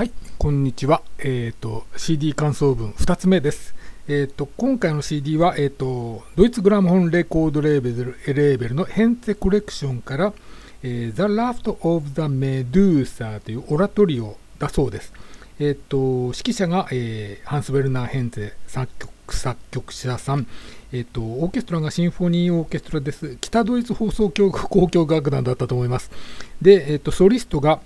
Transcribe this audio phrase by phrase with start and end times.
[0.00, 1.02] はい、こんにちは。
[1.18, 3.74] えっ、と、CD 感想文2つ目です。
[4.08, 10.32] えっ、と、今回の CD は、えっ、と、ドイツグラムホンレコードレーベルレーベルのヘンツェコレクションから、
[10.82, 15.12] えー、The Raft of the Medusa というオラトリオだそうです。
[15.58, 20.46] えっ、と、指揮者が、えハンス・ベルナー・ヘンツェ作曲作曲者さん、
[20.92, 23.36] えっ、と、オーケストラがシンフォニーオーケストラです。
[23.38, 26.10] 北ドイツ放送教交響楽団だったと思います。
[26.62, 27.80] で、えっ、と、ソリストが、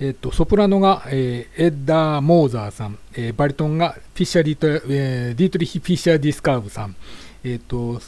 [0.00, 6.94] えっと、ソプラノが、えーエッダ・モーザーさん、えーバリトンがフィッシャーディート、えーディートリヒ・フィッシャー・ディースカウさん、
[7.44, 8.00] えっと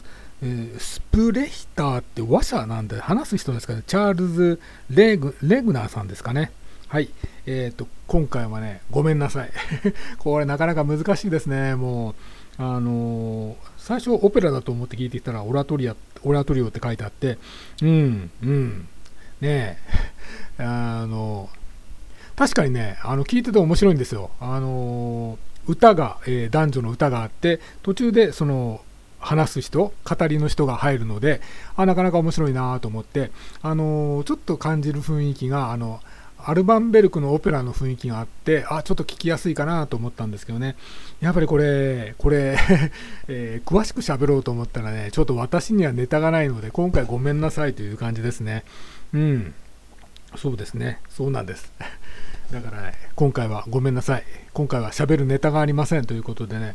[0.43, 6.53] えー Sprecher って話者なんで話す人ですかね、チャールズ・レグ、レグナーさんですかね。
[6.87, 7.09] はい、
[7.47, 9.51] えっと今回はね、ごめんなさい。
[10.19, 12.15] これなかなか難しいですね、もう。
[12.63, 17.39] あのー最初オペラだと思って聞いてきたらオラトリオオラトリオって書いてあって
[17.83, 18.89] うんうん
[19.41, 19.79] ね
[20.59, 21.49] え あの
[22.41, 24.31] 確かにね、あの聞いてて面白いんですよ。
[24.41, 28.81] あの歌が、えー男女の歌があって、途中でその
[29.19, 31.43] 話す人、語りの人が入るので、
[31.77, 36.01] あなかなか面白いなと思って、あのちょっと感じる雰囲気が、あの
[36.43, 40.77] アルバンベルクのオペラの雰囲気があって、あちょっと聞きやすいかなと思ったんですけどね、
[41.21, 42.57] やっぱりこれ、これ、
[43.29, 48.65] えー詳しく喋ろうと思ったらね、ちょっと私にはネタがないので、今回ごめんなさいという感じですね。
[49.13, 49.55] うん。
[50.37, 51.01] そうですね。
[51.11, 51.71] そうなんです。
[52.53, 54.25] だから、ね、今回はごめんなさい。
[54.53, 56.75] 今回は喋るネタがありませんということでね。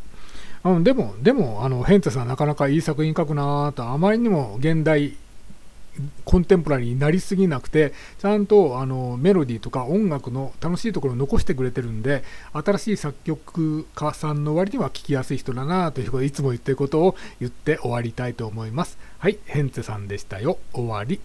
[0.63, 5.15] うん、でも、でも、あの、ヘンテさんなかなかいい作品書くなぁと、あまりにも現代、
[6.25, 18.97] コンテンポラリーになりすぎなくて、ちゃんとあのメロディーとか音楽の楽しいところを残してくれてるんで、新しい作曲家さんの割には聴きやすい人だなということで、いつも言ってることを言って終わりたいと思います。
[19.19, 20.57] はい、ヘンテさんでしたよ。
[20.73, 21.21] 終わり。